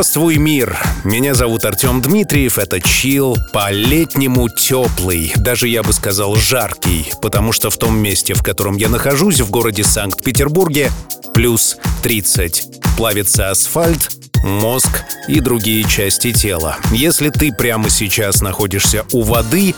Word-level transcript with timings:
Здравствуй, 0.00 0.38
мир! 0.38 0.78
Меня 1.04 1.34
зовут 1.34 1.66
Артем 1.66 2.00
Дмитриев, 2.00 2.56
это 2.58 2.80
чил, 2.80 3.36
по-летнему 3.52 4.48
теплый, 4.48 5.30
даже 5.36 5.68
я 5.68 5.82
бы 5.82 5.92
сказал 5.92 6.36
жаркий, 6.36 7.12
потому 7.20 7.52
что 7.52 7.68
в 7.68 7.76
том 7.76 7.98
месте, 7.98 8.32
в 8.32 8.42
котором 8.42 8.78
я 8.78 8.88
нахожусь, 8.88 9.40
в 9.40 9.50
городе 9.50 9.84
Санкт-Петербурге, 9.84 10.90
плюс 11.34 11.76
30. 12.02 12.80
Плавится 12.96 13.50
асфальт, 13.50 14.10
мозг 14.42 15.04
и 15.28 15.38
другие 15.40 15.84
части 15.84 16.32
тела. 16.32 16.78
Если 16.92 17.28
ты 17.28 17.52
прямо 17.52 17.90
сейчас 17.90 18.40
находишься 18.40 19.04
у 19.12 19.20
воды, 19.20 19.74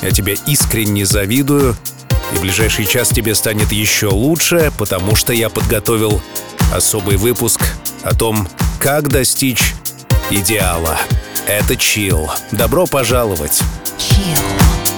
я 0.00 0.10
тебе 0.10 0.38
искренне 0.46 1.04
завидую, 1.04 1.76
и 2.32 2.36
в 2.36 2.40
ближайший 2.40 2.86
час 2.86 3.10
тебе 3.10 3.34
станет 3.34 3.70
еще 3.72 4.06
лучше, 4.06 4.72
потому 4.78 5.16
что 5.16 5.34
я 5.34 5.50
подготовил 5.50 6.22
особый 6.72 7.18
выпуск 7.18 7.60
о 8.06 8.14
том, 8.14 8.48
как 8.78 9.08
достичь 9.08 9.74
идеала. 10.30 10.96
Это 11.46 11.76
чил. 11.76 12.30
Добро 12.52 12.86
пожаловать. 12.86 13.62
Chill. 13.98 14.95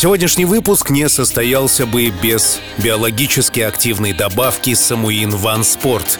Сегодняшний 0.00 0.46
выпуск 0.46 0.88
не 0.88 1.10
состоялся 1.10 1.84
бы 1.84 2.08
без 2.08 2.58
биологически 2.78 3.60
активной 3.60 4.14
добавки 4.14 4.72
Самуин 4.72 5.28
Ван 5.28 5.62
Спорт. 5.62 6.18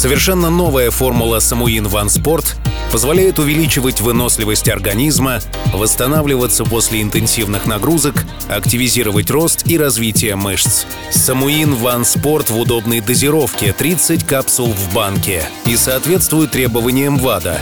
Совершенно 0.00 0.48
новая 0.48 0.90
формула 0.90 1.40
Самуин 1.40 1.86
Ван 1.86 2.08
Спорт 2.08 2.56
позволяет 2.90 3.38
увеличивать 3.38 4.00
выносливость 4.00 4.70
организма, 4.70 5.40
восстанавливаться 5.74 6.64
после 6.64 7.02
интенсивных 7.02 7.66
нагрузок, 7.66 8.24
активизировать 8.48 9.30
рост 9.30 9.66
и 9.66 9.76
развитие 9.76 10.36
мышц. 10.36 10.86
Самуин 11.10 11.74
Ван 11.74 12.06
Спорт 12.06 12.48
в 12.48 12.58
удобной 12.58 13.00
дозировке 13.00 13.74
30 13.74 14.24
капсул 14.24 14.72
в 14.72 14.94
банке 14.94 15.42
и 15.66 15.76
соответствует 15.76 16.50
требованиям 16.50 17.18
ВАДА. 17.18 17.60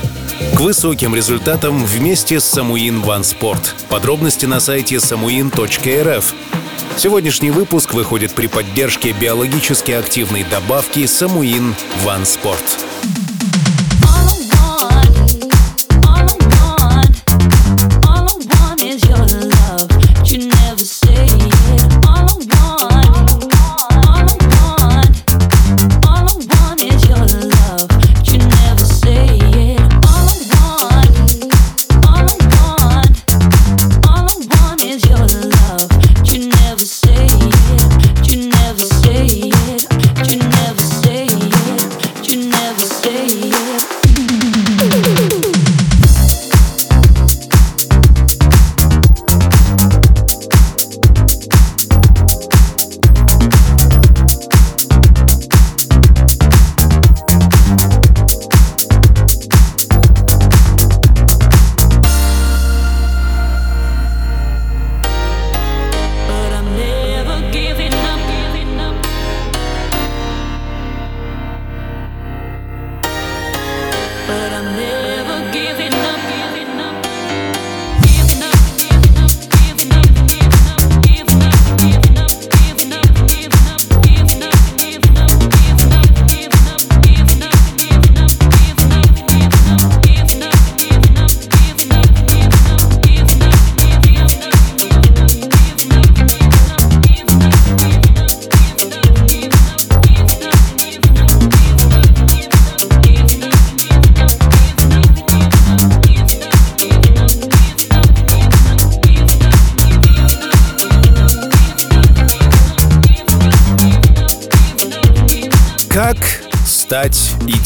К 0.54 0.60
высоким 0.60 1.16
результатам 1.16 1.84
вместе 1.84 2.38
с 2.38 2.44
Самуин 2.44 3.00
Ван 3.00 3.24
Спорт. 3.24 3.74
Подробности 3.88 4.46
на 4.46 4.60
сайте 4.60 4.94
samuin.rf. 4.98 6.24
Сегодняшний 6.98 7.52
выпуск 7.52 7.94
выходит 7.94 8.34
при 8.34 8.48
поддержке 8.48 9.12
биологически 9.12 9.92
активной 9.92 10.42
добавки 10.42 11.06
Самуин 11.06 11.76
Ван 12.02 12.26
Спорт. 12.26 12.84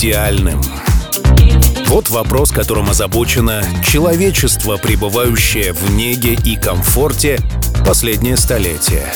Идеальным? 0.02 0.60
Вот 1.87 2.10
вопрос, 2.10 2.50
которым 2.50 2.90
озабочено 2.90 3.62
человечество, 3.87 4.76
пребывающее 4.76 5.72
в 5.72 5.93
неге 5.93 6.34
и 6.44 6.56
комфорте 6.56 7.38
последнее 7.87 8.37
столетие. 8.37 9.06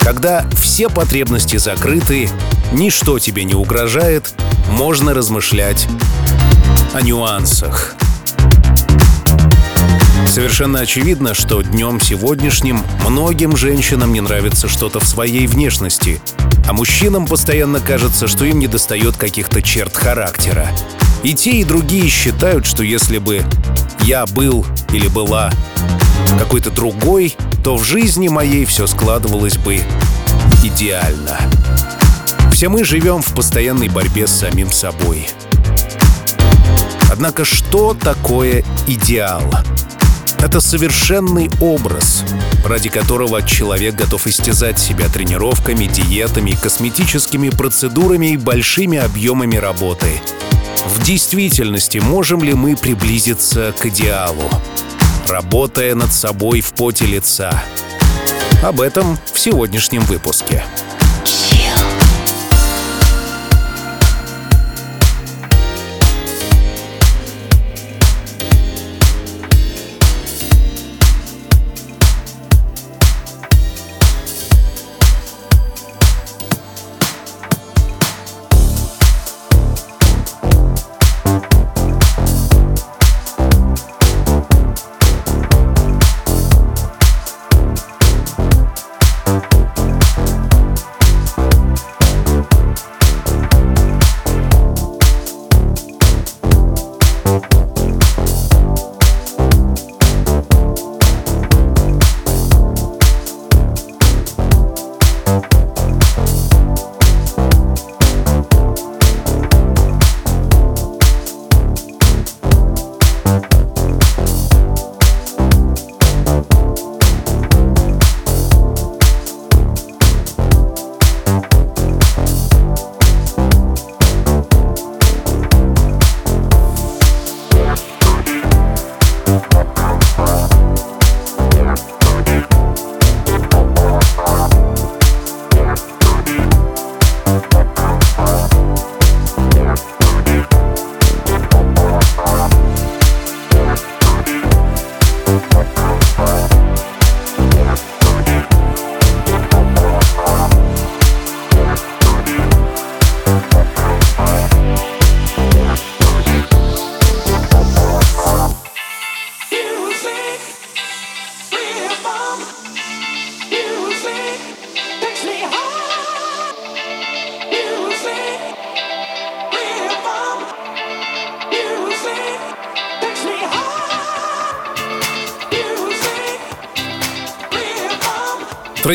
Когда 0.00 0.46
все 0.54 0.88
потребности 0.88 1.58
закрыты, 1.58 2.30
ничто 2.72 3.18
тебе 3.18 3.44
не 3.44 3.54
угрожает, 3.54 4.32
можно 4.70 5.12
размышлять 5.12 5.86
о 6.94 7.02
нюансах. 7.02 7.94
Совершенно 10.26 10.80
очевидно, 10.80 11.34
что 11.34 11.60
днем 11.60 12.00
сегодняшним 12.00 12.80
многим 13.06 13.54
женщинам 13.54 14.14
не 14.14 14.22
нравится 14.22 14.66
что-то 14.66 14.98
в 14.98 15.04
своей 15.04 15.46
внешности, 15.46 16.22
а 16.66 16.72
мужчинам 16.72 17.26
постоянно 17.26 17.80
кажется, 17.80 18.28
что 18.28 18.44
им 18.44 18.58
недостает 18.58 19.16
каких-то 19.16 19.62
черт 19.62 19.96
характера. 19.96 20.68
И 21.22 21.34
те, 21.34 21.52
и 21.52 21.64
другие 21.64 22.08
считают, 22.08 22.66
что 22.66 22.82
если 22.82 23.18
бы 23.18 23.44
я 24.00 24.26
был 24.26 24.66
или 24.92 25.08
была 25.08 25.50
какой-то 26.38 26.70
другой, 26.70 27.36
то 27.64 27.76
в 27.76 27.84
жизни 27.84 28.28
моей 28.28 28.64
все 28.64 28.86
складывалось 28.86 29.58
бы 29.58 29.80
идеально. 30.62 31.38
Все 32.52 32.68
мы 32.68 32.84
живем 32.84 33.22
в 33.22 33.34
постоянной 33.34 33.88
борьбе 33.88 34.26
с 34.26 34.32
самим 34.32 34.72
собой. 34.72 35.28
Однако 37.10 37.44
что 37.44 37.94
такое 37.94 38.64
идеал? 38.86 39.42
Это 40.38 40.60
совершенный 40.60 41.50
образ, 41.60 42.24
ради 42.66 42.88
которого 42.88 43.42
человек 43.42 43.94
готов 43.94 44.26
истязать 44.26 44.78
себя 44.78 45.08
тренировками, 45.08 45.86
диетами, 45.86 46.52
косметическими 46.52 47.50
процедурами 47.50 48.32
и 48.32 48.36
большими 48.36 48.98
объемами 48.98 49.56
работы. 49.56 50.20
В 50.86 51.02
действительности 51.02 51.98
можем 51.98 52.42
ли 52.42 52.54
мы 52.54 52.76
приблизиться 52.76 53.74
к 53.78 53.86
идеалу, 53.86 54.50
работая 55.26 55.94
над 55.94 56.12
собой 56.12 56.60
в 56.60 56.72
поте 56.72 57.06
лица? 57.06 57.62
Об 58.62 58.80
этом 58.80 59.18
в 59.32 59.38
сегодняшнем 59.38 60.02
выпуске. 60.02 60.64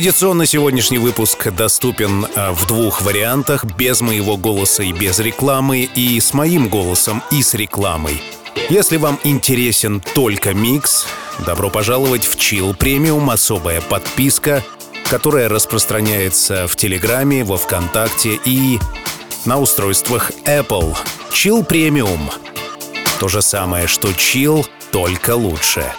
Традиционно 0.01 0.47
сегодняшний 0.47 0.97
выпуск 0.97 1.51
доступен 1.51 2.25
э, 2.25 2.51
в 2.53 2.65
двух 2.65 3.03
вариантах, 3.03 3.65
без 3.65 4.01
моего 4.01 4.35
голоса 4.35 4.81
и 4.81 4.93
без 4.93 5.19
рекламы, 5.19 5.81
и 5.81 6.19
с 6.19 6.33
моим 6.33 6.69
голосом 6.69 7.21
и 7.29 7.43
с 7.43 7.53
рекламой. 7.53 8.19
Если 8.71 8.97
вам 8.97 9.19
интересен 9.23 10.01
только 10.15 10.55
микс, 10.55 11.05
добро 11.45 11.69
пожаловать 11.69 12.25
в 12.25 12.35
Chill 12.35 12.75
Premium, 12.75 13.31
особая 13.31 13.79
подписка, 13.79 14.63
которая 15.07 15.49
распространяется 15.49 16.65
в 16.67 16.75
Телеграме, 16.75 17.43
во 17.43 17.57
Вконтакте 17.57 18.39
и 18.43 18.79
на 19.45 19.59
устройствах 19.59 20.31
Apple. 20.45 20.97
Chill 21.29 21.63
Premium. 21.63 22.31
То 23.19 23.27
же 23.27 23.43
самое, 23.43 23.85
что 23.85 24.07
Chill, 24.07 24.65
только 24.91 25.35
лучше. 25.35 25.93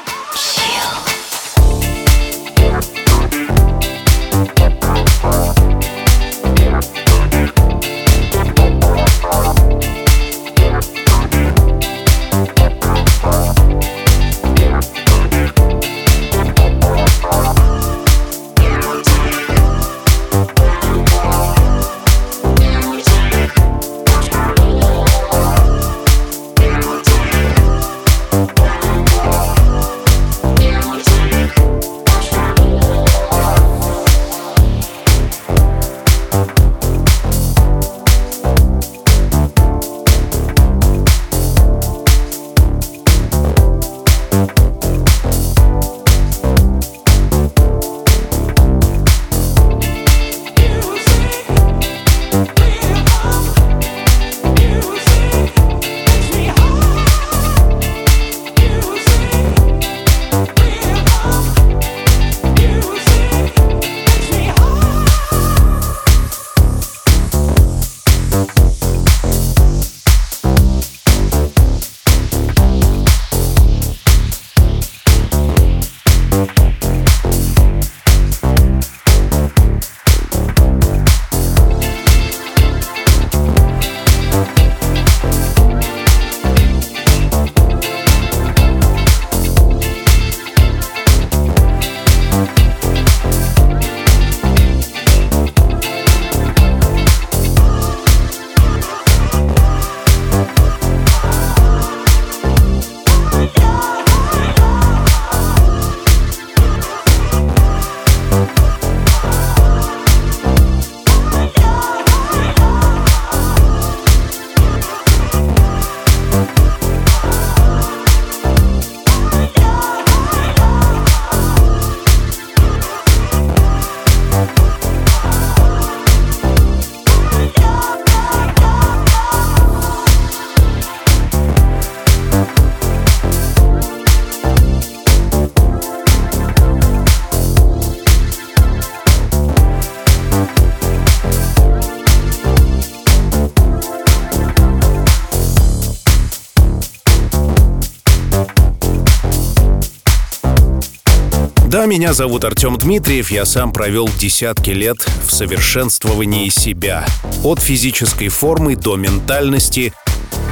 Меня 151.93 152.15
зовут 152.15 152.43
Артем 152.44 152.79
Дмитриев, 152.79 153.31
я 153.31 153.44
сам 153.44 153.70
провел 153.70 154.08
десятки 154.19 154.70
лет 154.70 155.06
в 155.27 155.31
совершенствовании 155.31 156.49
себя. 156.49 157.05
От 157.44 157.61
физической 157.61 158.29
формы 158.29 158.77
до 158.77 158.96
ментальности. 158.96 159.93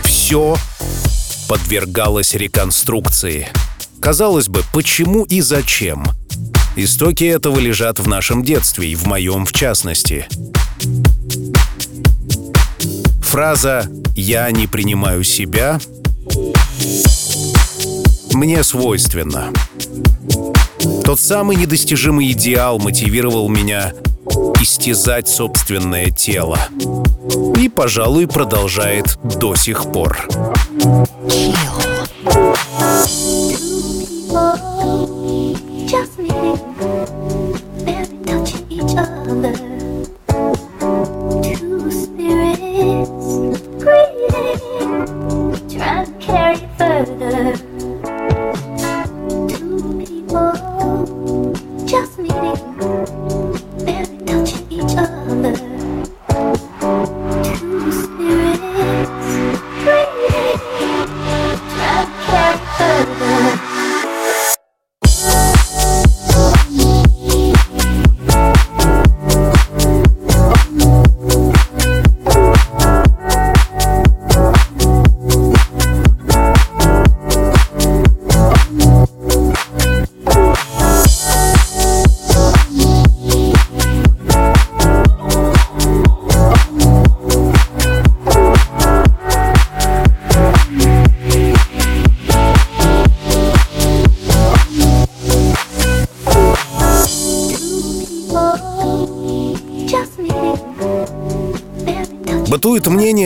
Все 0.05 0.55
подвергалось 1.49 2.35
реконструкции. 2.35 3.49
Казалось 4.01 4.49
бы, 4.49 4.65
почему 4.75 5.25
и 5.25 5.41
зачем? 5.41 6.05
Истоки 6.77 7.25
этого 7.25 7.59
лежат 7.59 8.01
в 8.01 8.07
нашем 8.07 8.45
детстве 8.45 8.89
и 8.89 8.95
в 8.95 9.07
моем 9.07 9.47
в 9.47 9.53
частности. 9.55 10.29
Фраза 13.23 13.89
«я 14.15 14.51
не 14.51 14.67
принимаю 14.67 15.25
себя» 15.25 15.81
мне 18.35 18.63
свойственна. 18.63 19.51
Тот 21.05 21.21
самый 21.21 21.57
недостижимый 21.57 22.33
идеал 22.33 22.79
мотивировал 22.79 23.49
меня 23.49 23.93
истязать 24.61 25.29
собственное 25.29 26.11
тело. 26.11 26.59
И, 27.57 27.69
пожалуй, 27.69 28.27
продолжает 28.27 29.19
до 29.23 29.55
сих 29.55 29.93
пор. 29.93 30.27
Бытует 30.83 32.11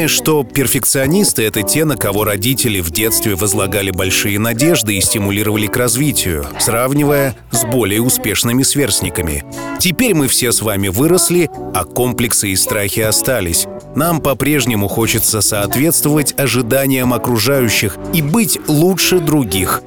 мнение, 0.05 0.09
что 0.09 0.45
перфекционисты— 0.45 1.43
это 1.45 1.63
те, 1.63 1.85
на 1.85 1.97
кого 1.97 2.25
родители 2.25 2.81
в 2.81 2.91
детстве 2.91 3.35
возлагали 3.35 3.91
большие 3.91 4.39
надежды 4.39 4.97
и 4.97 5.01
стимулировали 5.01 5.67
к 5.67 5.77
развитию, 5.77 6.47
сравнивая 6.59 7.35
с 7.51 7.65
более 7.65 8.03
успешными 8.03 8.63
сверстниками. 8.63 9.45
Теперь 9.79 10.15
мы 10.15 10.29
все 10.29 10.53
с 10.53 10.63
вами 10.63 10.89
выросли, 10.89 11.51
а 11.75 11.85
комплексы 11.85 12.51
и 12.51 12.57
страхи 12.57 13.01
остались. 13.01 13.67
Нам 13.97 14.21
по-прежнему 14.21 14.89
хочется 14.89 15.41
соответствовать 15.41 16.35
ожиданиям 16.39 17.13
окружающих 17.13 17.97
и 18.13 18.23
быть 18.23 18.59
лучше 18.69 19.21
других. 19.21 19.83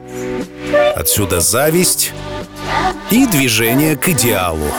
Отсюда 0.96 1.42
зависть 1.42 2.14
и 3.12 3.26
движение 3.28 3.96
к 3.96 4.10
идеалу. 4.10 4.72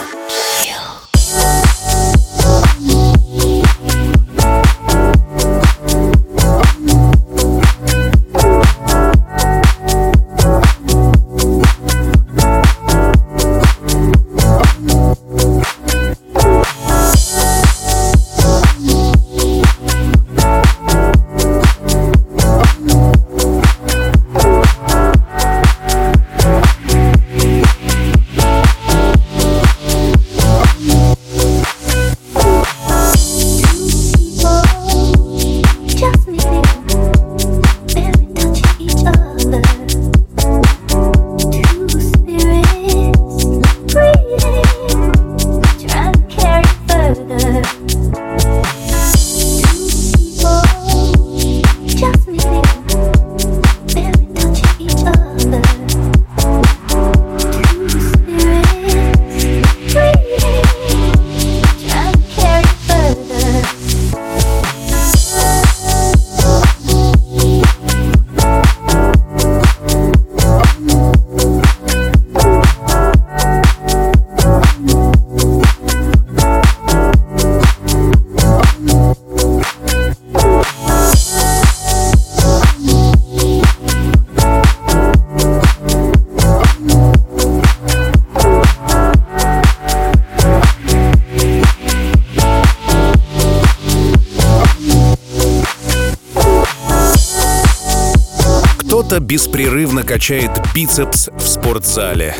Беспрерывно 99.29 100.03
качает 100.03 100.49
бицепс 100.73 101.29
в 101.37 101.47
спортзале. 101.47 102.35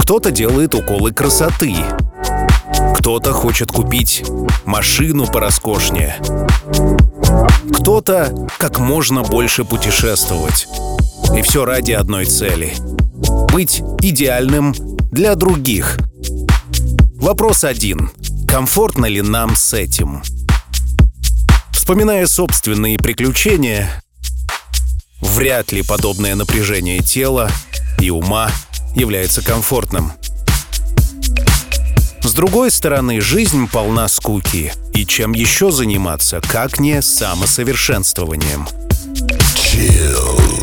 Кто-то 0.00 0.30
делает 0.30 0.72
уколы 0.76 1.12
красоты. 1.12 1.74
Кто-то 2.98 3.32
хочет 3.32 3.72
купить 3.72 4.24
машину 4.64 5.26
пороскошнее. 5.26 6.16
Кто-то 7.74 8.48
как 8.58 8.78
можно 8.78 9.22
больше 9.22 9.64
путешествовать. 9.64 10.68
И 11.36 11.42
все 11.42 11.64
ради 11.64 11.90
одной 11.90 12.26
цели— 12.26 12.74
быть 13.52 13.82
идеальным 14.00 14.72
для 15.10 15.34
других. 15.34 15.98
Вопрос 17.16 17.64
один. 17.64 18.10
Комфортно 18.46 19.06
ли 19.06 19.20
нам 19.20 19.56
с 19.56 19.74
этим? 19.74 20.22
Вспоминая 21.72 22.26
собственные 22.26 22.98
приключения, 22.98 24.03
Вряд 25.34 25.72
ли 25.72 25.82
подобное 25.82 26.36
напряжение 26.36 27.00
тела 27.00 27.50
и 28.00 28.08
ума 28.08 28.52
является 28.94 29.42
комфортным. 29.42 30.12
С 32.22 32.32
другой 32.32 32.70
стороны, 32.70 33.20
жизнь 33.20 33.68
полна 33.68 34.06
скуки. 34.06 34.72
И 34.94 35.04
чем 35.04 35.32
еще 35.32 35.72
заниматься, 35.72 36.40
как 36.40 36.78
не 36.78 37.02
самосовершенствованием? 37.02 38.68
Chill. 39.56 40.53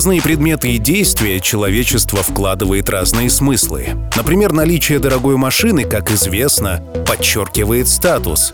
Разные 0.00 0.22
предметы 0.22 0.70
и 0.70 0.78
действия 0.78 1.40
человечество 1.40 2.22
вкладывает 2.22 2.88
разные 2.88 3.28
смыслы. 3.28 3.88
Например, 4.16 4.50
наличие 4.50 4.98
дорогой 4.98 5.36
машины, 5.36 5.84
как 5.84 6.10
известно, 6.10 6.82
подчеркивает 7.06 7.86
статус. 7.86 8.50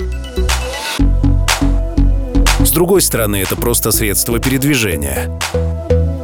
С 2.59 2.71
другой 2.73 3.01
стороны, 3.01 3.37
это 3.37 3.55
просто 3.55 3.93
средство 3.93 4.41
передвижения. 4.41 5.39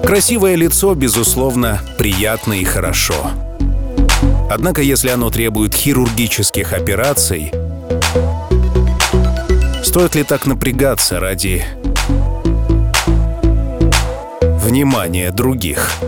Красивое 0.05 0.57
лицо, 0.57 0.93
безусловно, 0.97 1.81
приятно 1.99 2.55
и 2.55 2.65
хорошо. 2.65 3.31
Однако, 4.51 4.83
если 4.83 5.11
оно 5.11 5.31
требует 5.31 5.73
хирургических 5.73 6.73
операций, 6.73 7.53
стоит 9.85 10.17
ли 10.17 10.25
так 10.25 10.47
напрягаться 10.47 11.21
ради 11.21 11.65
внимания 14.73 15.31
других? 15.31 16.01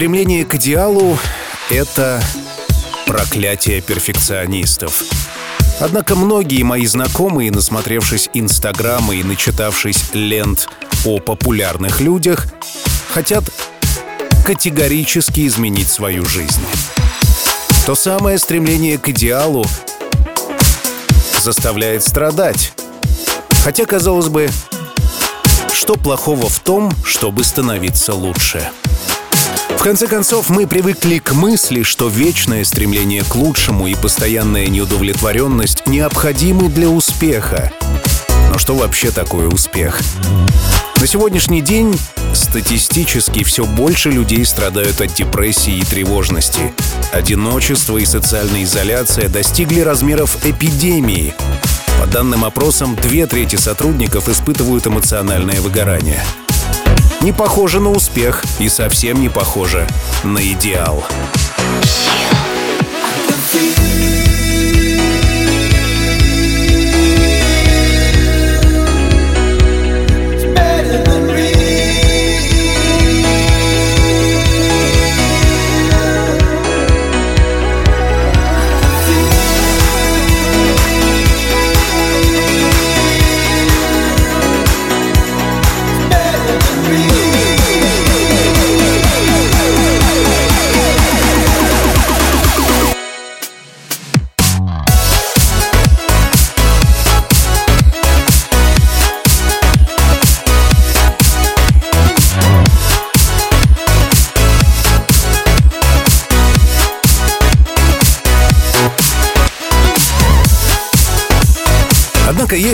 Стремление 0.00 0.46
к 0.46 0.54
идеалу— 0.54 1.18
это 1.70 2.22
проклятие 3.06 3.82
перфекционистов. 3.82 5.02
Однако 5.78 6.16
многие 6.16 6.62
мои 6.62 6.86
знакомые, 6.86 7.50
насмотревшись 7.50 8.30
Инстаграма 8.32 9.14
и 9.14 9.22
начитавшись 9.22 10.14
лент 10.14 10.70
о 11.04 11.18
популярных 11.18 12.00
людях, 12.00 12.46
хотят 13.12 13.44
категорически 14.46 15.46
изменить 15.46 15.90
свою 15.90 16.24
жизнь. 16.24 16.64
То 17.84 17.94
самое 17.94 18.38
стремление 18.38 18.96
к 18.96 19.06
идеалу 19.10 19.66
заставляет 21.42 22.02
страдать. 22.02 22.72
Хотя, 23.64 23.84
казалось 23.84 24.28
бы, 24.28 24.48
что 25.74 25.96
плохого 25.96 26.48
в 26.48 26.58
том, 26.60 26.90
чтобы 27.04 27.44
становиться 27.44 28.14
лучше? 28.14 28.70
В 29.78 29.82
конце 29.82 30.06
концов, 30.06 30.50
мы 30.50 30.66
привыкли 30.66 31.18
к 31.18 31.32
мысли, 31.32 31.82
что 31.82 32.08
вечное 32.08 32.64
стремление 32.64 33.24
к 33.24 33.34
лучшему 33.34 33.86
и 33.86 33.94
постоянная 33.94 34.66
неудовлетворенность 34.66 35.86
необходимы 35.86 36.68
для 36.68 36.88
успеха. 36.88 37.72
Но 38.50 38.58
что 38.58 38.74
вообще 38.74 39.10
такое 39.10 39.48
успех? 39.48 40.00
На 41.00 41.06
сегодняшний 41.06 41.62
день 41.62 41.98
статистически 42.34 43.42
все 43.42 43.64
больше 43.64 44.10
людей 44.10 44.44
страдают 44.44 45.00
от 45.00 45.14
депрессии 45.14 45.78
и 45.78 45.84
тревожности. 45.84 46.74
Одиночество 47.12 47.96
и 47.96 48.04
социальная 48.04 48.64
изоляция 48.64 49.28
достигли 49.28 49.80
размеров 49.80 50.44
эпидемии. 50.44 51.34
По 51.98 52.06
данным 52.06 52.44
опросам, 52.44 52.96
две 52.96 53.26
трети 53.26 53.56
сотрудников 53.56 54.28
испытывают 54.28 54.86
эмоциональное 54.86 55.60
выгорание– 55.60 56.22
не 57.20 57.32
похоже 57.32 57.80
на 57.80 57.90
успех 57.90 58.42
и 58.58 58.68
совсем 58.68 59.20
не 59.20 59.28
похоже 59.28 59.86
на 60.24 60.38
идеал. 60.52 61.04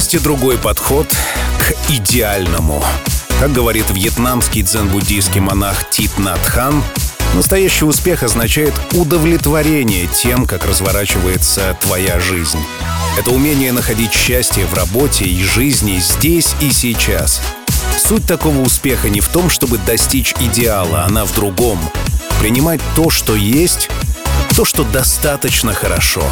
Однако 0.07 0.17
есть 0.17 0.23
и 0.23 0.25
другой 0.25 0.57
подход 0.57 1.09
к 1.59 1.91
идеальному. 1.91 2.85
Как 3.41 3.53
говорит 3.53 3.87
вьетнамский 3.91 4.63
дзен-буддийский 4.63 5.41
монах 5.41 5.91
Тит 5.91 6.17
Нат 6.19 6.39
Хан, 6.45 6.85
настоящий 7.35 7.87
успех 7.87 8.23
означает 8.23 8.73
удовлетворение 8.93 10.07
тем, 10.07 10.47
как 10.47 10.65
разворачивается 10.65 11.77
твоя 11.81 12.21
жизнь. 12.21 12.61
Это 13.19 13.33
умение 13.33 13.73
находить 13.73 14.13
счастье 14.13 14.65
в 14.67 14.75
работе 14.75 15.25
и 15.25 15.43
жизни 15.43 15.99
здесь 15.99 16.55
и 16.61 16.71
сейчас. 16.71 17.41
Суть 17.99 18.27
такого 18.29 18.61
успеха 18.61 19.09
не 19.09 19.21
в 19.21 19.27
том, 19.27 19.51
чтобы 19.51 19.77
достичь 19.79 20.35
идеала, 20.39 21.03
она 21.03 21.25
в 21.25 21.35
другом. 21.35 21.81
Принимать 22.39 22.81
то, 22.95 23.11
что 23.11 23.35
есть, 23.35 23.89
то, 24.55 24.65
что 24.65 24.85
достаточно 24.85 25.73
хорошо. 25.73 26.23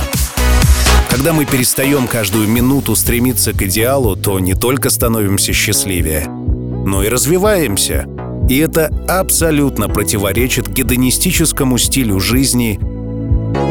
Когда 1.14 1.32
мы 1.32 1.44
перестаем 1.44 2.08
каждую 2.08 2.48
минуту 2.48 2.96
стремиться 2.96 3.52
к 3.52 3.62
идеалу, 3.62 4.16
то 4.16 4.40
не 4.40 4.54
только 4.54 4.90
становимся 4.90 5.52
счастливее, 5.52 6.26
но 6.26 7.04
и 7.04 7.08
развиваемся. 7.08 8.08
И 8.50 8.58
это 8.58 8.90
абсолютно 9.06 9.88
противоречит 9.88 10.66
гедонистическому 10.66 11.78
стилю 11.78 12.18
жизни 12.18 12.80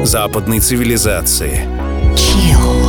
западной 0.06 0.62
цивилизации. 0.62 1.68
Chill. 2.16 2.83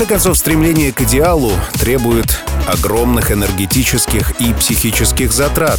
Конце 0.00 0.14
концов, 0.14 0.38
стремление 0.38 0.92
к 0.92 1.02
идеалу 1.02 1.52
требует 1.78 2.42
огромных 2.66 3.32
энергетических 3.32 4.40
и 4.40 4.54
психических 4.54 5.30
затрат. 5.30 5.78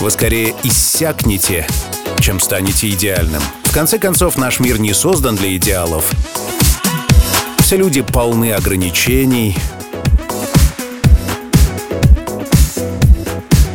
Вы 0.00 0.10
скорее 0.10 0.54
иссякнете, 0.62 1.66
чем 2.20 2.40
станете 2.40 2.88
идеальным. 2.88 3.42
В 3.64 3.74
конце 3.74 3.98
концов, 3.98 4.38
наш 4.38 4.58
мир 4.58 4.80
не 4.80 4.94
создан 4.94 5.36
для 5.36 5.54
идеалов. 5.56 6.10
Все 7.58 7.76
люди 7.76 8.00
полны 8.00 8.54
ограничений. 8.54 9.54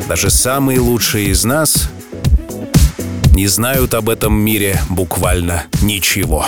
Даже 0.10 0.32
самые 0.32 0.80
лучшие 0.80 1.28
из 1.28 1.46
нас 1.46 1.88
не 3.36 3.46
знают 3.46 3.94
об 3.94 4.10
этом 4.10 4.34
мире 4.34 4.82
буквально 4.90 5.66
ничего. 5.84 6.48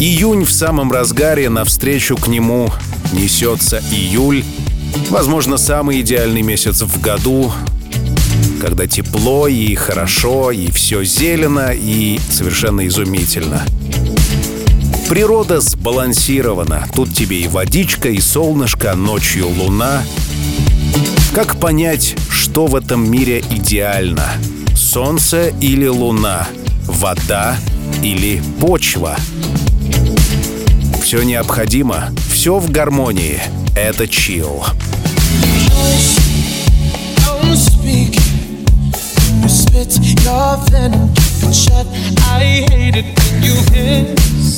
Июнь 0.00 0.44
в 0.44 0.50
самом 0.50 0.90
разгаре, 0.90 1.48
навстречу 1.48 2.16
к 2.16 2.26
нему 2.26 2.72
несется 3.12 3.80
июль. 3.92 4.44
Возможно, 5.10 5.58
самый 5.58 6.00
идеальный 6.00 6.42
месяц 6.42 6.82
в 6.82 7.00
году, 7.00 7.52
когда 8.60 8.88
тепло 8.88 9.46
и 9.46 9.76
хорошо, 9.76 10.50
и 10.50 10.72
все 10.72 11.04
зелено, 11.04 11.72
и 11.72 12.18
совершенно 12.30 12.84
изумительно. 12.86 13.64
Природа 15.08 15.62
сбалансирована. 15.62 16.86
Тут 16.94 17.14
тебе 17.14 17.40
и 17.40 17.48
водичка, 17.48 18.10
и 18.10 18.20
солнышко, 18.20 18.94
ночью 18.94 19.48
луна. 19.48 20.02
Как 21.34 21.58
понять, 21.58 22.14
что 22.28 22.66
в 22.66 22.76
этом 22.76 23.10
мире 23.10 23.40
идеально? 23.40 24.26
Солнце 24.76 25.48
или 25.62 25.86
луна? 25.86 26.46
Вода 26.84 27.56
или 28.02 28.42
почва? 28.60 29.16
Все 31.02 31.22
необходимо, 31.22 32.10
все 32.30 32.58
в 32.58 32.70
гармонии. 32.70 33.40
Это 33.74 34.06
чил. 34.06 34.62
Your 40.28 40.58
venom, 40.70 41.14
shut. 41.52 41.86
I 42.30 42.66
hate 42.68 42.96
it 42.96 43.06
when 43.16 43.42
you 43.42 43.54
hiss 43.72 44.57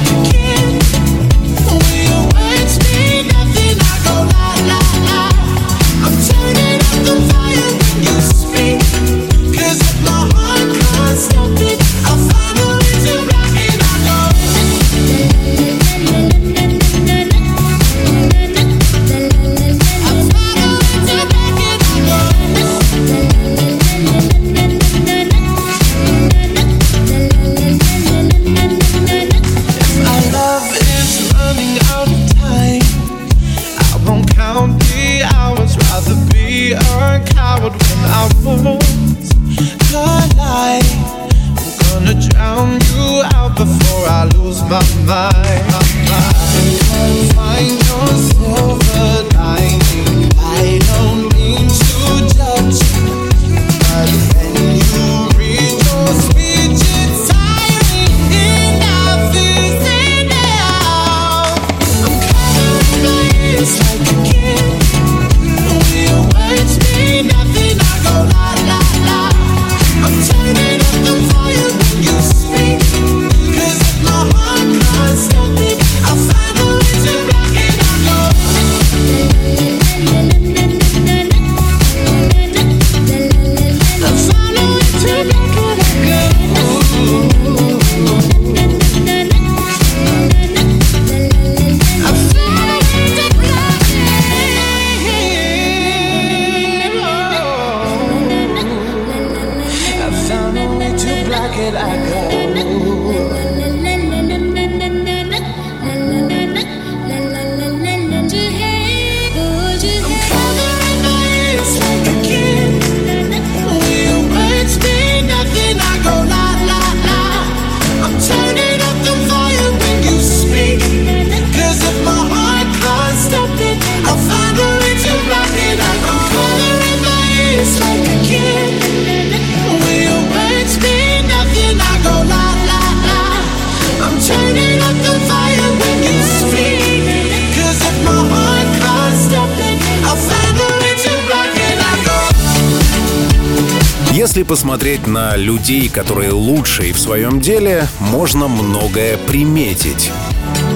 Если 144.21 144.43
посмотреть 144.43 145.07
на 145.07 145.35
людей, 145.35 145.89
которые 145.89 146.31
лучшие 146.31 146.93
в 146.93 146.99
своем 146.99 147.41
деле, 147.41 147.87
можно 147.99 148.47
многое 148.47 149.17
приметить. 149.17 150.11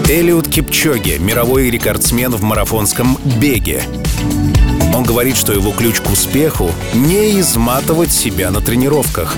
Элиот 0.09 0.47
Кипчоги, 0.47 1.17
мировой 1.19 1.69
рекордсмен 1.69 2.31
в 2.31 2.41
марафонском 2.41 3.19
беге. 3.39 3.83
Он 4.95 5.03
говорит, 5.03 5.37
что 5.37 5.53
его 5.53 5.71
ключ 5.73 6.01
к 6.01 6.11
успеху— 6.11 6.71
не 6.95 7.39
изматывать 7.39 8.11
себя 8.11 8.49
на 8.49 8.61
тренировках. 8.61 9.37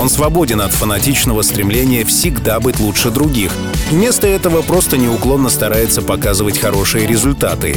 Он 0.00 0.08
свободен 0.08 0.60
от 0.60 0.72
фанатичного 0.72 1.42
стремления 1.42 2.04
всегда 2.04 2.58
быть 2.58 2.80
лучше 2.80 3.10
других. 3.10 3.52
Вместо 3.90 4.26
этого 4.26 4.62
просто 4.62 4.96
неуклонно 4.96 5.50
старается 5.50 6.02
показывать 6.02 6.58
хорошие 6.58 7.06
результаты. 7.06 7.76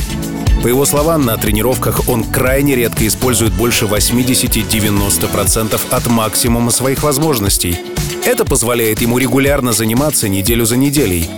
По 0.67 0.69
его 0.69 0.83
словам, 0.83 1.25
на 1.25 1.37
тренировках 1.37 2.09
он 2.09 2.25
крайне 2.25 2.75
редко 2.75 3.07
использует 3.07 3.53
больше 3.53 3.85
80-90% 3.85 5.79
от 5.89 6.07
максимума 6.07 6.71
своих 6.71 7.03
возможностей. 7.03 7.79
Это 8.25 8.43
позволяет 8.43 8.99
ему 8.99 9.17
регулярно 9.17 9.71
заниматься 9.71 10.27
неделю 10.27 10.65
за 10.65 10.75
неделей. 10.75 11.29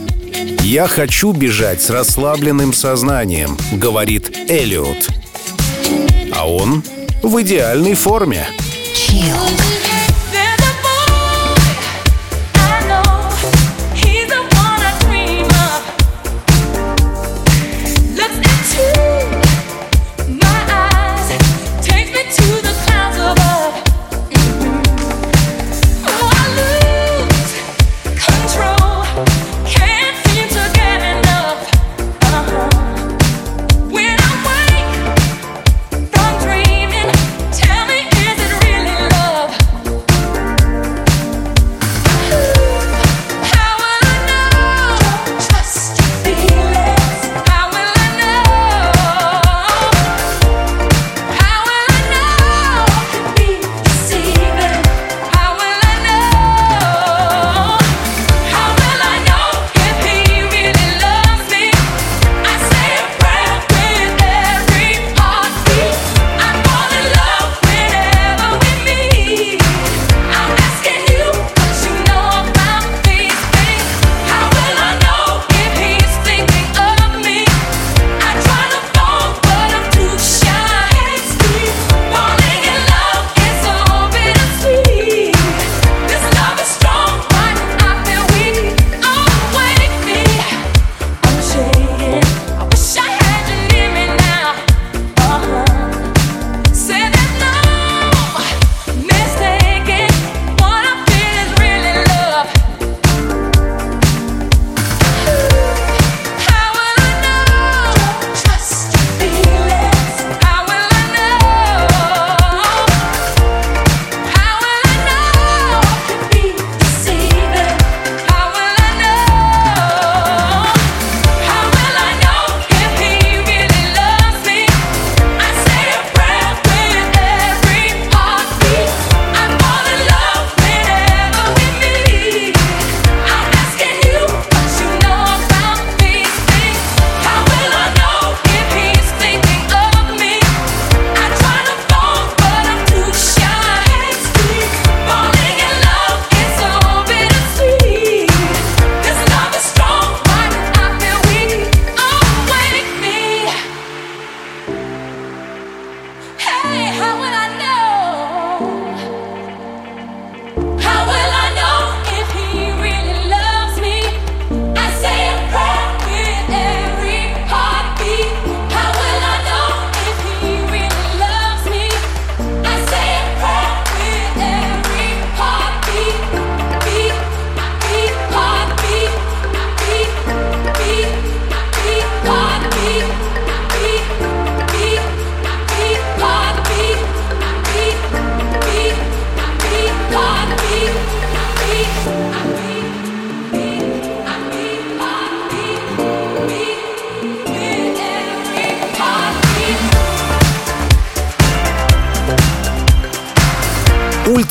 «Я 0.64 0.88
хочу 0.88 1.32
бежать 1.32 1.80
с 1.80 1.92
расслабленным 1.92 2.74
сознанием»,— 2.74 3.56
говорит 3.72 4.36
Эллиот. 4.50 5.10
А 6.34 6.50
он 6.50 6.82
в 7.22 7.40
идеальной 7.40 7.94
форме. 7.94 8.48
Chill. 8.96 9.79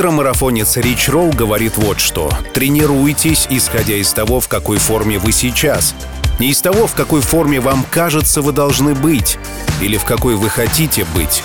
Ультрамарафонец 0.08 0.78
Рич 0.78 1.10
Ролл 1.10 1.28
говорит 1.28 1.76
вот 1.76 2.00
что. 2.00 2.32
Тренируйтесь, 2.54 3.46
исходя 3.50 3.94
из 3.96 4.10
того, 4.14 4.40
в 4.40 4.48
какой 4.48 4.78
форме 4.78 5.18
вы 5.18 5.32
сейчас. 5.32 5.94
Не 6.38 6.48
из 6.48 6.62
того, 6.62 6.86
в 6.86 6.94
какой 6.94 7.20
форме 7.20 7.60
вам 7.60 7.84
кажется 7.90 8.40
вы 8.40 8.52
должны 8.52 8.94
быть, 8.94 9.38
или 9.82 9.98
в 9.98 10.04
какой 10.06 10.36
вы 10.36 10.48
хотите 10.48 11.04
быть, 11.14 11.42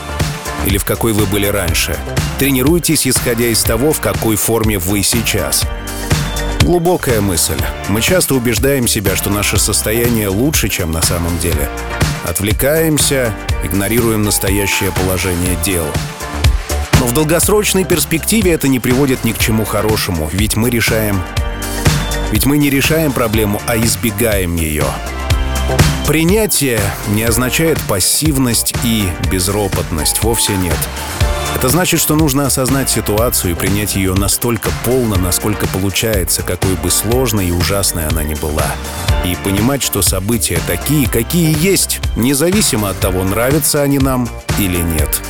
или 0.66 0.78
в 0.78 0.86
какой 0.86 1.12
вы 1.12 1.26
были 1.26 1.46
раньше. 1.46 1.98
Тренируйтесь, 2.40 3.06
исходя 3.06 3.48
из 3.48 3.62
того, 3.64 3.92
в 3.92 4.00
какой 4.00 4.38
форме 4.38 4.80
вы 4.80 5.04
сейчас. 5.04 5.66
Глубокая 6.62 7.20
мысль. 7.20 7.60
Мы 7.90 8.00
часто 8.00 8.34
убеждаем 8.34 8.88
себя, 8.88 9.18
что 9.18 9.30
наше 9.30 9.60
состояние 9.60 10.30
лучше, 10.30 10.70
чем 10.70 10.94
на 10.94 11.02
самом 11.02 11.38
деле. 11.40 11.70
Отвлекаемся, 12.24 13.34
игнорируем 13.62 14.24
настоящее 14.24 14.94
положение 14.94 15.58
дел. 15.66 15.86
Но 17.04 17.10
в 17.10 17.14
долгосрочной 17.14 17.84
перспективе 17.84 18.54
это 18.54 18.70
не 18.70 18.80
приводит 18.80 19.26
ни 19.26 19.34
к 19.34 19.38
чему 19.38 19.66
хорошему, 19.66 20.30
ведь 20.32 20.56
мы 20.56 20.70
решаем... 20.70 21.22
Ведь 22.32 22.46
мы 22.46 22.58
не 22.58 22.70
решаем 22.70 23.12
проблему, 23.12 23.62
а 23.68 23.76
избегаем 23.76 24.56
ее. 24.56 24.86
Принятие 26.08 26.80
не 27.10 27.24
означает 27.24 27.78
пассивность 27.90 28.74
и 28.86 29.04
безропотность, 29.30 30.24
вовсе 30.24 30.56
нет. 30.56 30.78
Это 31.54 31.68
значит, 31.68 32.00
что 32.00 32.16
нужно 32.16 32.46
осознать 32.46 32.90
ситуацию 32.90 33.52
и 33.52 33.56
принять 33.56 33.98
ее 33.98 34.14
настолько 34.14 34.70
полно, 34.86 35.18
насколько 35.18 35.68
получается, 35.68 36.42
какой 36.42 36.76
бы 36.76 36.90
сложной 36.90 37.48
и 37.48 37.52
ужасной 37.52 38.08
она 38.08 38.24
ни 38.24 38.36
была. 38.36 38.68
И 39.26 39.36
понимать, 39.44 39.84
что 39.84 40.02
события 40.02 40.60
такие, 40.68 41.10
какие 41.10 41.54
есть, 41.62 42.00
независимо 42.16 42.92
от 42.92 43.00
того, 43.02 43.26
нравятся 43.26 43.82
они 43.82 44.00
нам 44.00 44.30
или 44.58 44.78
нет. 44.78 45.22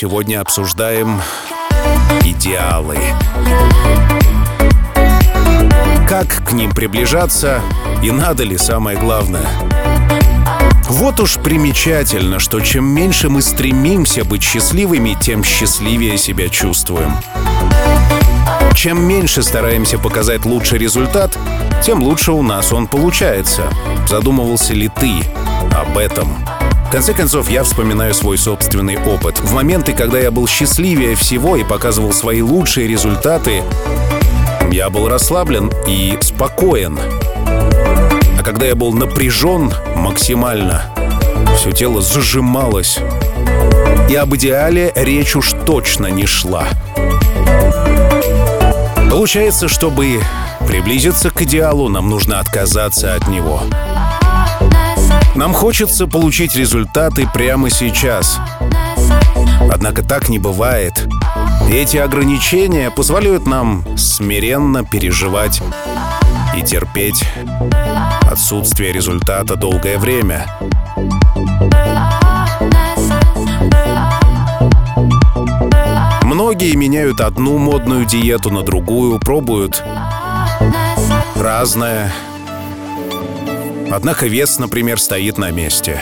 Сегодня 0.00 0.40
обсуждаем 0.40 1.20
идеалы. 2.24 2.96
Как 6.08 6.42
к 6.42 6.52
ним 6.52 6.72
приближаться 6.72 7.60
и 8.02 8.10
надо 8.10 8.44
ли 8.44 8.56
самое 8.56 8.96
главное. 8.96 9.46
Вот 10.88 11.20
уж 11.20 11.36
примечательно, 11.36 12.38
что 12.38 12.60
чем 12.60 12.86
меньше 12.86 13.28
мы 13.28 13.42
стремимся 13.42 14.24
быть 14.24 14.42
счастливыми, 14.42 15.18
тем 15.20 15.44
счастливее 15.44 16.16
себя 16.16 16.48
чувствуем. 16.48 17.14
Чем 18.74 19.02
меньше 19.02 19.42
стараемся 19.42 19.98
показать 19.98 20.46
лучший 20.46 20.78
результат, 20.78 21.38
тем 21.84 22.02
лучше 22.02 22.32
у 22.32 22.42
нас 22.42 22.72
он 22.72 22.86
получается. 22.86 23.64
Задумывался 24.08 24.72
ли 24.72 24.88
ты 24.88 25.20
об 25.76 25.98
этом? 25.98 26.39
В 26.90 26.92
конце 26.92 27.14
концов, 27.14 27.48
я 27.48 27.62
вспоминаю 27.62 28.12
свой 28.14 28.36
собственный 28.36 28.98
опыт. 28.98 29.38
В 29.38 29.52
моменты, 29.52 29.92
когда 29.92 30.18
я 30.18 30.32
был 30.32 30.48
счастливее 30.48 31.14
всего 31.14 31.54
и 31.54 31.62
показывал 31.62 32.12
свои 32.12 32.42
лучшие 32.42 32.88
результаты, 32.88 33.62
я 34.72 34.90
был 34.90 35.08
расслаблен 35.08 35.70
и 35.86 36.18
спокоен. 36.20 36.98
А 37.46 38.42
когда 38.42 38.66
я 38.66 38.74
был 38.74 38.92
напряжен 38.92 39.72
максимально, 39.94 40.82
все 41.56 41.70
тело 41.70 42.02
зажималось. 42.02 42.98
И 44.10 44.16
об 44.16 44.34
идеале 44.34 44.92
речь 44.96 45.36
уж 45.36 45.52
точно 45.64 46.08
не 46.08 46.26
шла. 46.26 46.66
Получается, 49.08 49.68
чтобы 49.68 50.20
приблизиться 50.66 51.30
к 51.30 51.40
идеалу, 51.42 51.88
нам 51.88 52.10
нужно 52.10 52.40
отказаться 52.40 53.14
от 53.14 53.28
него. 53.28 53.62
Нам 55.34 55.54
хочется 55.54 56.06
получить 56.06 56.56
результаты 56.56 57.28
прямо 57.32 57.70
сейчас. 57.70 58.38
Однако 59.72 60.02
так 60.02 60.28
не 60.28 60.38
бывает. 60.38 61.08
Эти 61.70 61.96
ограничения 61.96 62.90
позволяют 62.90 63.46
нам 63.46 63.84
смиренно 63.96 64.84
переживать 64.84 65.62
и 66.56 66.62
терпеть 66.62 67.24
отсутствие 68.22 68.92
результата 68.92 69.56
долгое 69.56 69.98
время. 69.98 70.46
Многие 76.24 76.74
меняют 76.74 77.20
одну 77.20 77.58
модную 77.58 78.04
диету 78.04 78.50
на 78.50 78.62
другую, 78.62 79.20
пробуют 79.20 79.82
разное, 81.36 82.12
Однако 83.90 84.26
вес, 84.26 84.58
например, 84.58 85.00
стоит 85.00 85.36
на 85.36 85.50
месте. 85.50 86.00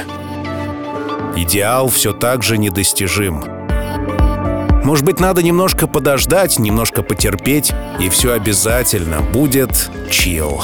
Идеал 1.37 1.89
все 1.89 2.13
так 2.13 2.43
же 2.43 2.59
недостижим. 2.59 3.43
Может 4.85 5.05
быть, 5.05 5.21
надо 5.21 5.43
немножко 5.43 5.87
подождать, 5.87 6.59
немножко 6.59 7.03
потерпеть, 7.03 7.73
и 8.01 8.09
все 8.09 8.33
обязательно 8.33 9.21
будет 9.21 9.91
чил. 10.11 10.63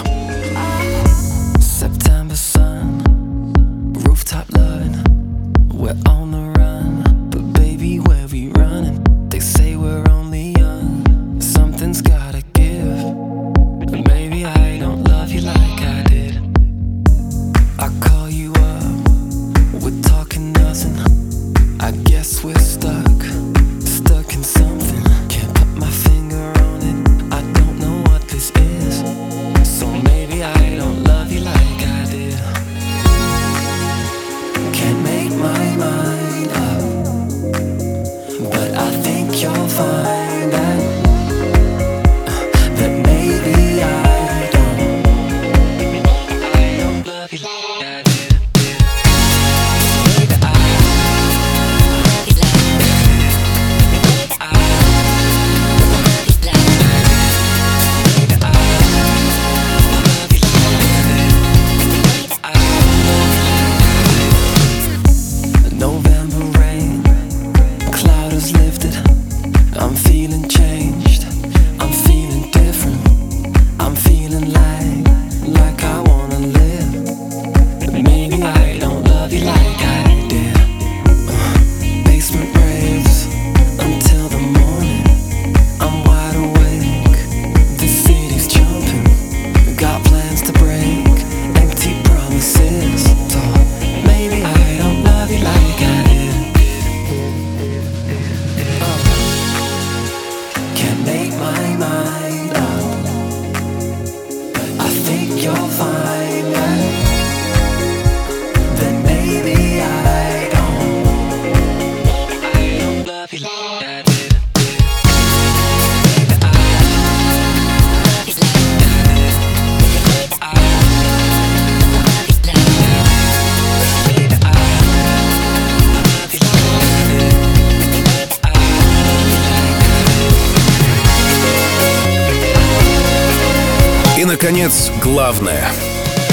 Наконец, 134.64 134.90
главное. 135.02 135.70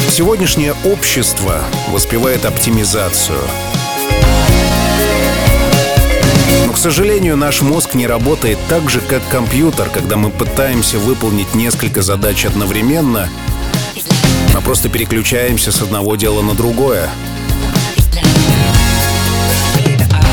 Сегодняшнее 0.10 0.74
общество 0.86 1.62
воспевает 1.90 2.46
оптимизацию. 2.46 3.40
Но, 6.66 6.72
к 6.72 6.78
сожалению, 6.78 7.36
наш 7.36 7.62
мозг 7.62 7.94
не 7.94 8.08
работает 8.08 8.58
так 8.70 8.90
же, 8.90 9.02
как 9.02 9.22
компьютер, 9.28 9.90
когда 9.90 10.16
мы 10.16 10.30
пытаемся 10.30 10.98
выполнить 10.98 11.54
несколько 11.56 12.02
задач 12.02 12.46
одновременно, 12.46 13.28
мы 14.54 14.62
просто 14.62 14.88
переключаемся 14.88 15.74
с 15.74 15.82
одного 15.82 16.16
дела 16.16 16.42
на 16.42 16.54
другое. 16.54 17.10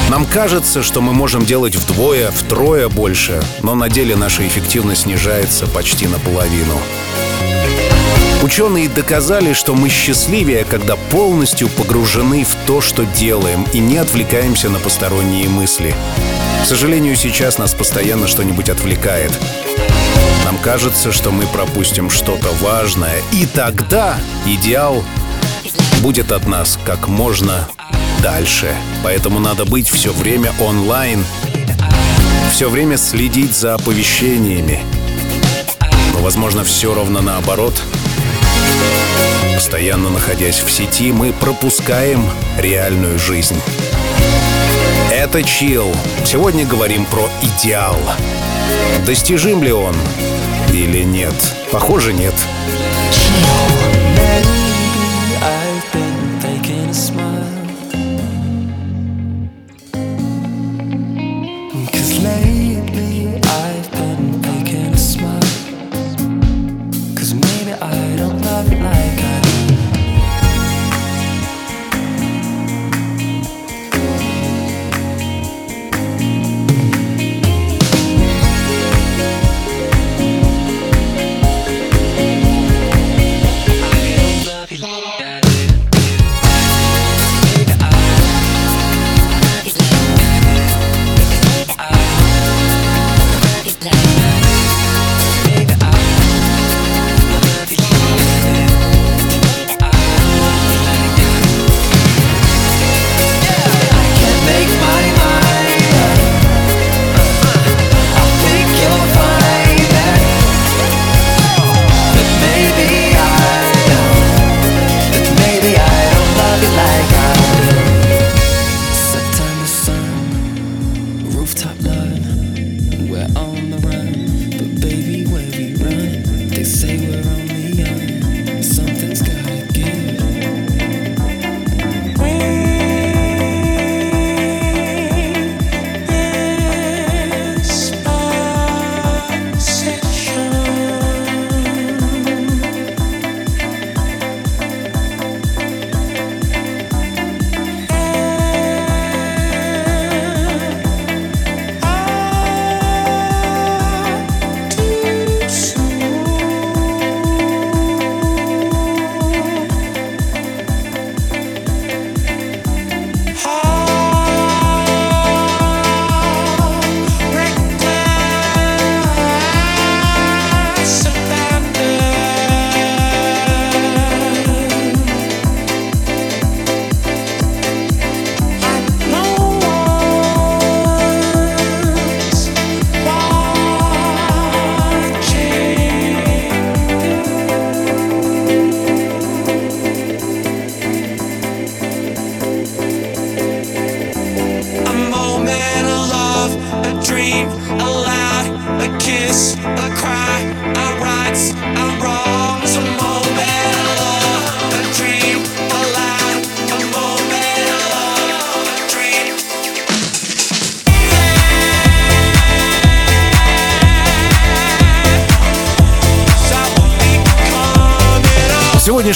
Нам 0.08 0.24
кажется, 0.24 0.84
что 0.84 1.00
мы 1.00 1.12
можем 1.12 1.44
делать 1.44 1.74
вдвое, 1.74 2.30
втрое 2.30 2.88
больше, 2.88 3.42
но 3.62 3.74
на 3.74 3.88
деле 3.88 4.14
наша 4.14 4.46
эффективность 4.46 5.02
снижается 5.02 5.66
почти 5.66 6.06
наполовину. 6.06 6.78
Ученые 8.42 8.88
доказали, 8.88 9.52
что 9.52 9.74
мы 9.74 9.88
счастливее, 9.88 10.64
когда 10.64 10.96
полностью 10.96 11.68
погружены 11.68 12.44
в 12.44 12.54
то, 12.66 12.80
что 12.80 13.04
делаем, 13.04 13.66
и 13.72 13.78
не 13.78 13.98
отвлекаемся 13.98 14.70
на 14.70 14.78
посторонние 14.78 15.48
мысли. 15.48 15.94
К 16.62 16.66
сожалению, 16.66 17.16
сейчас 17.16 17.58
нас 17.58 17.74
постоянно 17.74 18.26
что-нибудь 18.28 18.68
отвлекает. 18.68 19.32
Нам 20.44 20.56
кажется, 20.58 21.12
что 21.12 21.30
мы 21.30 21.46
пропустим 21.46 22.10
что-то 22.10 22.48
важное, 22.62 23.20
и 23.32 23.44
тогда 23.44 24.16
идеал 24.46 25.04
будет 26.00 26.32
от 26.32 26.46
нас 26.46 26.78
как 26.86 27.08
можно 27.08 27.68
дальше. 28.22 28.74
Поэтому 29.02 29.40
надо 29.40 29.64
быть 29.64 29.90
все 29.90 30.12
время 30.12 30.52
онлайн, 30.60 31.24
все 32.50 32.70
время 32.70 32.96
следить 32.96 33.54
за 33.54 33.74
оповещениями. 33.74 34.80
Но, 36.18 36.24
возможно, 36.24 36.64
все 36.64 36.92
ровно 36.92 37.22
наоборот— 37.22 37.80
Постоянно 39.54 40.08
находясь 40.08 40.60
в 40.60 40.70
сети, 40.70 41.12
мы 41.12 41.32
пропускаем 41.32 42.24
реальную 42.56 43.18
жизнь. 43.18 43.60
Это 45.12 45.42
чил. 45.42 45.94
Сегодня 46.24 46.64
говорим 46.64 47.04
про 47.04 47.28
идеал. 47.42 47.98
Достижим 49.04 49.62
ли 49.62 49.72
он 49.72 49.94
или 50.72 51.02
нет? 51.02 51.34
Похоже, 51.70 52.12
нет. 52.12 52.34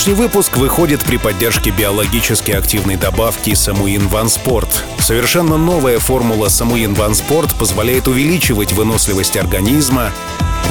Сегодняшний 0.03 0.27
выпуск 0.27 0.57
выходит 0.57 1.05
при 1.05 1.17
поддержке 1.17 1.71
биологически 1.71 2.51
активной 2.51 2.97
добавки 2.97 3.55
Самуин 3.55 4.09
Ван 4.09 4.29
Спорт. 4.29 4.83
Совершенно 4.99 5.57
новая 5.57 6.01
формула 6.01 6.49
Самуин 6.49 6.95
Ван 6.95 7.15
Спорт 7.15 7.55
позволяет 7.55 8.09
увеличивать 8.09 8.73
выносливость 8.73 9.37
организма, 9.37 10.11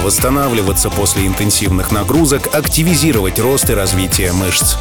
восстанавливаться 0.03 0.89
после 0.89 1.27
интенсивных 1.27 1.93
нагрузок, 1.93 2.53
активизировать 2.53 3.39
рост 3.39 3.69
и 3.69 3.73
развитие 3.73 4.33
мышц. 4.33 4.75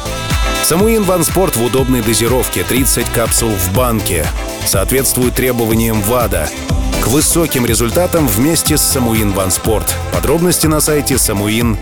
Самуин 0.63 1.03
Ван 1.03 1.23
Спорт 1.23 1.55
в 1.55 1.63
удобной 1.63 2.01
дозировке 2.01 2.65
30 2.65 3.09
капсул 3.09 3.51
в 3.51 3.73
банке. 3.73 4.27
Соответствует 4.65 5.33
требованиям 5.33 6.01
ВАДА. 6.01 6.49
К 7.01 7.07
высоким 7.07 7.65
результатам 7.65 8.27
вместе 8.27 8.75
с 8.75 8.81
Самуин 8.81 9.31
Ван 9.31 9.49
Спорт. 9.49 9.95
Подробности 10.11 10.67
на 10.67 10.81
сайте 10.81 11.13
samuin.rf. 11.13 11.77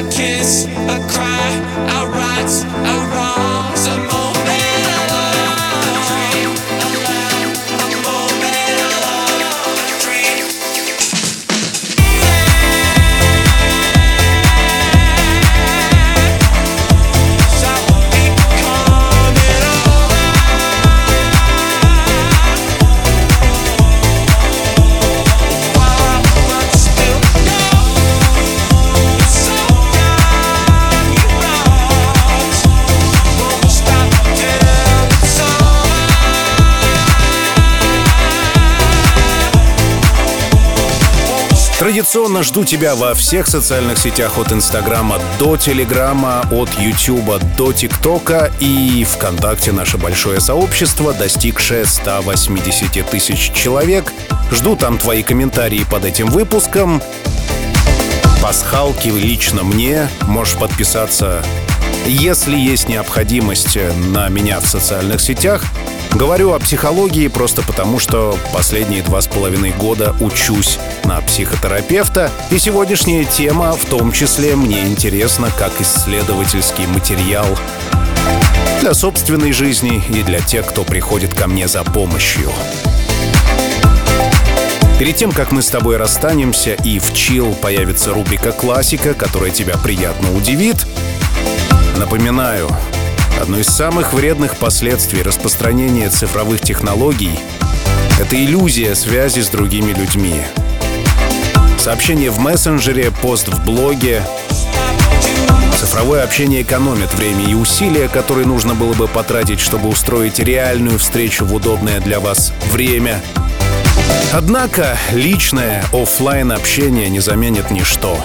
I 0.00 0.02
kiss, 0.04 0.64
I 0.66 0.98
cry, 1.12 1.50
I 1.92 2.06
write, 2.06 2.52
I 2.86 2.89
Традиционно 42.00 42.42
жду 42.42 42.64
тебя 42.64 42.94
во 42.94 43.12
всех 43.12 43.46
социальных 43.46 43.98
сетях 43.98 44.38
от 44.38 44.52
Инстаграма 44.52 45.18
до 45.38 45.58
Телеграма, 45.58 46.42
от 46.50 46.70
Ютуба 46.78 47.38
до 47.58 47.74
ТикТока 47.74 48.50
и 48.58 49.04
ВКонтакте 49.04 49.72
наше 49.72 49.98
большое 49.98 50.40
сообщество, 50.40 51.12
достигшее 51.12 51.84
180 51.84 53.10
тысяч 53.10 53.52
человек. 53.52 54.14
Жду 54.50 54.76
там 54.76 54.96
твои 54.96 55.22
комментарии 55.22 55.84
под 55.90 56.06
этим 56.06 56.28
выпуском. 56.28 57.02
Пасхалки 58.42 59.08
лично 59.08 59.62
мне. 59.62 60.08
Можешь 60.22 60.56
подписаться, 60.56 61.44
если 62.06 62.56
есть 62.56 62.88
необходимость, 62.88 63.76
на 64.10 64.26
меня 64.30 64.60
в 64.60 64.66
социальных 64.66 65.20
сетях. 65.20 65.66
Говорю 66.14 66.52
о 66.52 66.58
психологии 66.58 67.28
просто 67.28 67.62
потому, 67.62 67.98
что 67.98 68.36
последние 68.52 69.02
два 69.02 69.20
с 69.20 69.26
половиной 69.26 69.70
года 69.70 70.14
учусь 70.20 70.78
на 71.04 71.20
психотерапевта, 71.20 72.30
и 72.50 72.58
сегодняшняя 72.58 73.24
тема 73.24 73.72
в 73.72 73.84
том 73.86 74.12
числе 74.12 74.56
мне 74.56 74.82
интересна 74.82 75.50
как 75.56 75.72
исследовательский 75.80 76.86
материал 76.86 77.46
для 78.80 78.92
собственной 78.92 79.52
жизни 79.52 80.02
и 80.08 80.22
для 80.22 80.40
тех, 80.40 80.66
кто 80.66 80.84
приходит 80.84 81.32
ко 81.32 81.46
мне 81.46 81.68
за 81.68 81.84
помощью. 81.84 82.50
Перед 84.98 85.16
тем, 85.16 85.32
как 85.32 85.52
мы 85.52 85.62
с 85.62 85.68
тобой 85.68 85.96
расстанемся 85.96 86.74
и 86.74 86.98
в 86.98 87.14
чил 87.14 87.54
появится 87.54 88.12
рубрика 88.12 88.52
«Классика», 88.52 89.14
которая 89.14 89.50
тебя 89.50 89.78
приятно 89.78 90.34
удивит, 90.36 90.86
напоминаю, 91.96 92.68
Одно 93.40 93.58
из 93.58 93.68
самых 93.68 94.12
вредных 94.12 94.58
последствий 94.58 95.22
распространения 95.22 96.10
цифровых 96.10 96.60
технологий— 96.60 97.40
это 98.20 98.36
иллюзия 98.36 98.94
связи 98.94 99.40
с 99.40 99.48
другими 99.48 99.92
людьми. 99.92 100.42
Сообщение 101.78 102.30
в 102.30 102.38
мессенджере, 102.38 103.10
пост 103.22 103.48
в 103.48 103.64
блоге. 103.64 104.22
Цифровое 105.74 106.22
общение 106.22 106.60
экономит 106.60 107.14
время 107.14 107.46
и 107.46 107.54
усилия, 107.54 108.08
которые 108.08 108.46
нужно 108.46 108.74
было 108.74 108.92
бы 108.92 109.08
потратить, 109.08 109.58
чтобы 109.58 109.88
устроить 109.88 110.38
реальную 110.38 110.98
встречу 110.98 111.46
в 111.46 111.54
удобное 111.54 112.00
для 112.00 112.20
вас 112.20 112.52
время. 112.70 113.22
Однако 114.34 114.98
личное 115.12 115.82
офлайн 115.94 116.52
общение 116.52 117.08
не 117.08 117.20
заменит 117.20 117.70
ничто. 117.70 118.18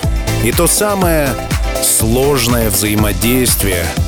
И 0.44 0.52
то 0.52 0.68
самое 0.68 1.30
сложное 1.82 2.70
взаимодействие— 2.70 3.86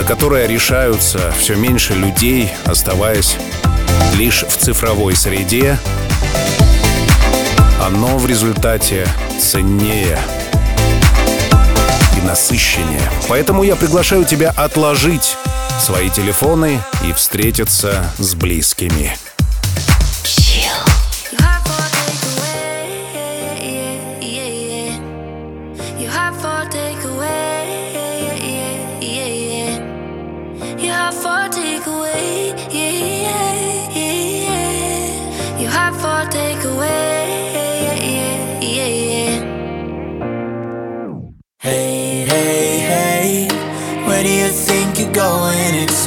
на 0.00 0.06
которое 0.06 0.46
решаются 0.46 1.30
все 1.38 1.56
меньше 1.56 1.92
людей, 1.92 2.50
оставаясь 2.64 3.36
лишь 4.14 4.44
в 4.44 4.56
цифровой 4.56 5.14
среде, 5.14 5.78
оно 7.82 8.16
в 8.16 8.26
результате 8.26 9.06
ценнее 9.38 10.18
и 12.16 12.26
насыщеннее. 12.26 13.02
Поэтому 13.28 13.62
я 13.62 13.76
приглашаю 13.76 14.24
тебя 14.24 14.54
отложить 14.56 15.36
свои 15.78 16.08
телефоны 16.08 16.80
и 17.06 17.12
встретиться 17.12 18.10
с 18.16 18.34
близкими. 18.34 19.14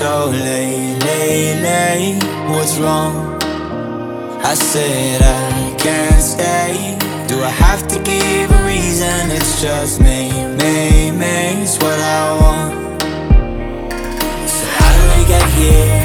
So 0.03 0.25
late, 0.31 0.99
late, 1.05 1.61
late. 1.63 2.19
What's 2.51 2.77
wrong? 2.77 3.41
I 4.51 4.53
said 4.53 5.21
I 5.21 5.75
can't 5.79 6.21
stay. 6.21 6.97
Do 7.29 7.35
I 7.41 7.53
have 7.65 7.87
to 7.87 7.97
give 8.11 8.51
a 8.51 8.61
reason? 8.65 9.31
It's 9.31 9.61
just 9.61 10.01
me, 10.01 10.19
me, 10.59 11.09
me. 11.21 11.35
It's 11.63 11.77
what 11.83 11.99
I 12.19 12.23
want. 12.41 12.73
So 14.55 14.65
how 14.75 14.91
did 14.97 15.07
we 15.15 15.21
get 15.35 15.47
here? 15.61 16.03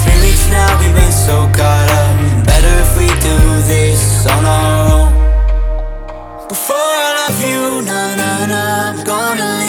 Three 0.00 0.20
weeks 0.26 0.46
now, 0.50 0.70
we've 0.80 0.96
been 1.00 1.14
so 1.28 1.36
caught 1.58 1.90
up. 2.00 2.14
Better 2.50 2.74
if 2.86 2.90
we 2.98 3.06
do 3.28 3.36
this 3.70 4.26
on 4.34 4.42
our 4.56 4.74
own. 4.96 5.10
Before 6.48 6.90
I 7.06 7.10
love 7.20 7.38
you, 7.50 7.62
na 7.88 8.00
na 8.20 8.30
na, 8.52 8.62
I'm 8.90 9.04
gonna 9.04 9.59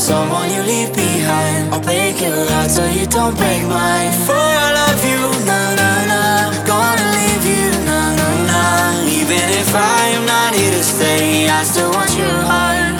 someone 0.00 0.50
you 0.50 0.62
leave 0.62 0.92
behind. 0.94 1.74
I'll 1.74 1.80
break 1.80 2.20
your 2.20 2.32
heart 2.50 2.70
so 2.70 2.84
you 2.86 3.06
don't 3.06 3.36
break 3.36 3.62
mine. 3.68 4.12
For 4.26 4.42
I 4.66 4.68
love 4.80 5.02
you, 5.12 5.20
na 5.44 5.60
na 5.80 5.90
na. 6.12 6.22
Gonna 6.64 7.08
leave 7.20 7.44
you, 7.54 7.68
na 7.84 8.00
na 8.18 8.28
na. 8.50 8.62
Even 9.20 9.44
if 9.60 9.70
I 9.74 10.02
am 10.16 10.24
not 10.24 10.54
here 10.54 10.72
to 10.72 10.82
stay 10.82 11.48
I 11.48 11.62
still 11.64 11.90
want 11.92 12.16
your 12.16 12.38
heart 12.50 12.99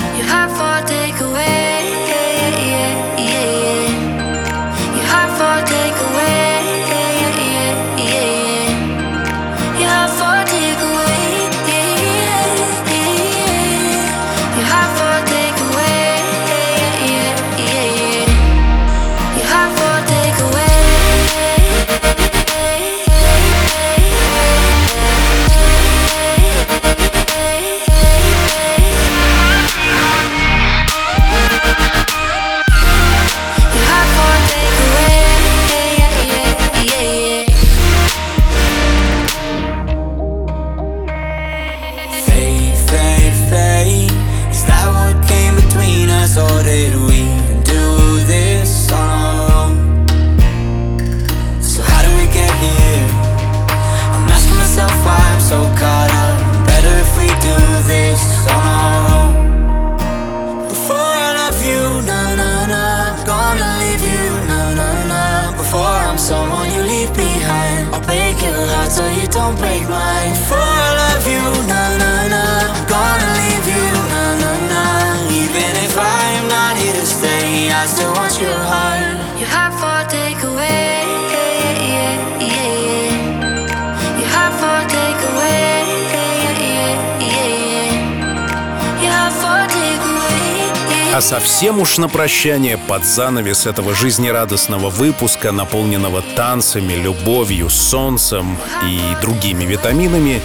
уж 91.90 91.98
на 91.98 92.08
прощание 92.08 92.78
под 92.78 93.04
занавес 93.04 93.66
этого 93.66 93.96
жизнерадостного 93.96 94.90
выпуска, 94.90 95.50
наполненного 95.50 96.22
танцами, 96.36 96.92
любовью, 96.92 97.68
солнцем 97.68 98.58
и 98.84 99.00
другими 99.20 99.64
витаминами, 99.64 100.40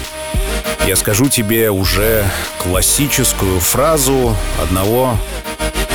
я 0.87 0.95
скажу 0.95 1.29
тебе 1.29 1.69
уже 1.69 2.25
классическую 2.57 3.59
фразу 3.59 4.35
одного 4.59 5.19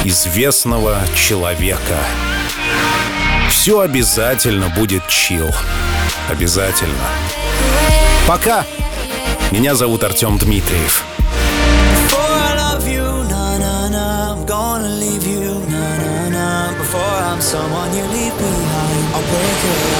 известного 0.04 0.98
человека. 1.16 1.98
Все 3.48 3.80
обязательно 3.80 4.68
будет 4.68 5.08
чил. 5.08 5.50
Обязательно. 6.28 7.08
Пока! 8.28 8.64
Меня 9.50 9.74
зовут 9.74 10.04
Артем 10.04 10.38
Дмитриев. 10.38 11.04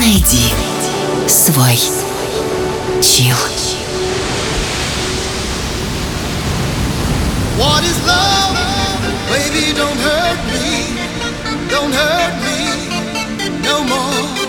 Найди 0.00 0.48
свой 1.28 1.76
чил. 3.02 3.36
What 7.58 7.84
is 7.84 8.00
love? 8.06 8.56
Baby, 9.28 9.74
don't 9.76 9.98
hurt 9.98 10.38
me, 10.46 10.96
don't 11.68 11.92
hurt 11.92 12.34
me 12.40 13.60
no 13.62 13.84
more. 13.84 14.39